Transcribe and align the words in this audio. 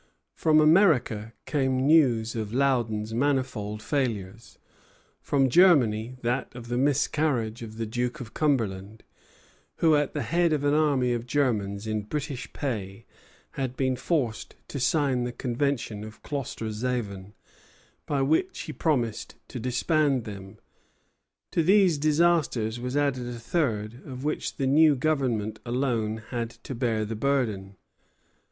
From 0.33 0.59
America 0.59 1.31
came 1.45 1.85
news 1.85 2.35
of 2.35 2.51
Loudon's 2.51 3.13
manifold 3.13 3.83
failures; 3.83 4.57
from 5.21 5.47
Germany 5.47 6.17
that 6.23 6.51
of 6.55 6.69
the 6.69 6.77
miscarriage 6.79 7.61
of 7.61 7.77
the 7.77 7.85
Duke 7.85 8.19
of 8.19 8.33
Cumberland, 8.33 9.03
who, 9.75 9.95
at 9.95 10.13
the 10.15 10.23
head 10.23 10.53
of 10.53 10.63
an 10.63 10.73
army 10.73 11.13
of 11.13 11.27
Germans 11.27 11.85
in 11.85 12.01
British 12.01 12.51
pay, 12.51 13.05
had 13.51 13.77
been 13.77 13.95
forced 13.95 14.55
to 14.69 14.79
sign 14.79 15.23
the 15.23 15.31
convention 15.31 16.03
of 16.03 16.23
Kloster 16.23 16.71
Zeven, 16.71 17.33
by 18.07 18.23
which 18.23 18.61
he 18.61 18.73
promised 18.73 19.35
to 19.49 19.59
disband 19.59 20.23
them. 20.23 20.57
To 21.51 21.61
these 21.61 21.99
disasters 21.99 22.79
was 22.79 22.97
added 22.97 23.27
a 23.27 23.37
third, 23.39 24.01
of 24.07 24.23
which 24.23 24.55
the 24.55 24.65
new 24.65 24.95
Government 24.95 25.59
alone 25.63 26.23
had 26.31 26.49
to 26.63 26.73
bear 26.73 27.05
the 27.05 27.15
burden. 27.15 27.75